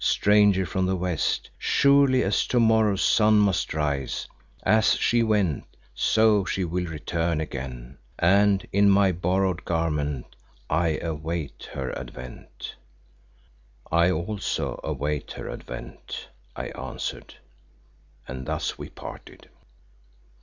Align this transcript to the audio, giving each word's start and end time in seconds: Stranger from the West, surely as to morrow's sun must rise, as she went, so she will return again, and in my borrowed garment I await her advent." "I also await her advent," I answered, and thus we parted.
Stranger 0.03 0.65
from 0.65 0.87
the 0.87 0.95
West, 0.95 1.47
surely 1.59 2.23
as 2.23 2.47
to 2.47 2.59
morrow's 2.59 3.03
sun 3.03 3.37
must 3.37 3.71
rise, 3.71 4.27
as 4.63 4.95
she 4.95 5.21
went, 5.21 5.63
so 5.93 6.43
she 6.43 6.65
will 6.65 6.87
return 6.87 7.39
again, 7.39 7.99
and 8.17 8.67
in 8.73 8.89
my 8.89 9.11
borrowed 9.11 9.63
garment 9.63 10.25
I 10.71 10.97
await 11.03 11.69
her 11.73 11.95
advent." 11.95 12.73
"I 13.91 14.09
also 14.09 14.79
await 14.83 15.33
her 15.33 15.47
advent," 15.51 16.29
I 16.55 16.69
answered, 16.69 17.35
and 18.27 18.47
thus 18.47 18.79
we 18.79 18.89
parted. 18.89 19.51